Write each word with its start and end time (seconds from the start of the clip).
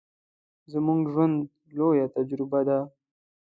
زموږ 0.71 1.01
ژوند، 1.13 1.37
لويه 1.75 2.05
تجربه 2.15 2.59
ده. 2.67 2.79